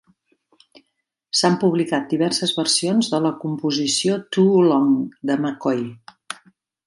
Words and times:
S'han 1.39 1.57
publicat 1.63 2.07
diverses 2.13 2.53
versions 2.61 3.11
de 3.13 3.19
la 3.27 3.33
composició 3.43 4.17
"Too 4.37 4.65
Long" 4.71 4.93
de 5.31 5.37
McCoy. 5.45 5.85